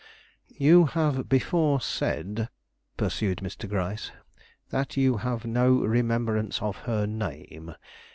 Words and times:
"You 0.57 0.85
have 0.85 1.29
before 1.29 1.79
said," 1.79 2.49
pursued 2.97 3.37
Mr. 3.37 3.69
Gryce, 3.69 4.11
"that 4.71 4.97
you 4.97 5.17
have 5.17 5.45
no 5.45 5.75
remembrance 5.75 6.59
of 6.59 6.75
her 6.89 7.05
name. 7.05 7.75